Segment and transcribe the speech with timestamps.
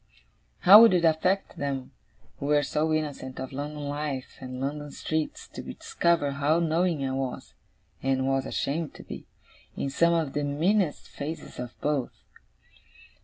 [0.61, 1.91] How would it affect them,
[2.39, 7.11] who were so innocent of London life, and London streets, to discover how knowing I
[7.11, 7.53] was
[8.01, 9.27] (and was ashamed to be)
[9.77, 12.23] in some of the meanest phases of both?